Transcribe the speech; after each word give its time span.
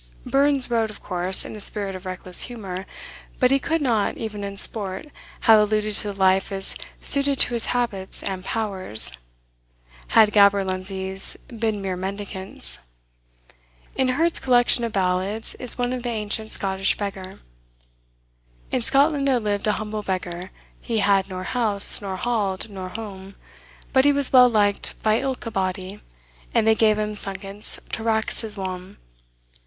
Burns 0.25 0.67
wrote, 0.71 0.89
of 0.89 1.03
course, 1.03 1.45
in 1.45 1.55
a 1.55 1.59
spirit 1.59 1.93
of 1.93 2.07
reckless 2.07 2.41
humour; 2.49 2.87
but 3.39 3.51
he 3.51 3.59
could 3.59 3.83
not, 3.83 4.17
even 4.17 4.43
in 4.43 4.57
sport, 4.57 5.05
have 5.41 5.59
alluded 5.59 5.93
to 5.93 6.07
the 6.11 6.19
life 6.19 6.51
as 6.51 6.75
"suited 7.01 7.37
to 7.37 7.53
his 7.53 7.67
habits 7.67 8.23
and 8.23 8.43
powers," 8.43 9.11
had 10.07 10.33
gaberlunzies 10.33 11.37
been 11.55 11.83
mere 11.83 11.95
mendicants. 11.95 12.79
In 13.95 14.07
Herd's 14.07 14.39
collection 14.39 14.83
of 14.83 14.91
Ballads 14.91 15.53
is 15.59 15.77
one 15.77 15.93
on 15.93 16.01
the 16.01 16.09
ancient 16.09 16.51
Scottish 16.51 16.97
beggar: 16.97 17.39
In 18.71 18.81
Scotland 18.81 19.27
there 19.27 19.39
lived 19.39 19.67
a 19.67 19.73
humble 19.73 20.01
beggar, 20.01 20.49
He 20.81 20.97
had 20.97 21.29
nor 21.29 21.43
house, 21.43 22.01
nor 22.01 22.15
hald, 22.15 22.71
nor 22.71 22.89
hame; 22.89 23.35
But 23.93 24.05
he 24.05 24.11
was 24.13 24.33
well 24.33 24.49
liked 24.49 24.95
by 25.03 25.19
ilk 25.19 25.45
a 25.45 25.51
body, 25.51 26.01
And 26.55 26.65
they 26.65 26.73
gave 26.73 26.97
him 26.97 27.13
sunkets 27.13 27.79
to 27.91 28.01
rax 28.01 28.41
his 28.41 28.57
wame. 28.57 28.97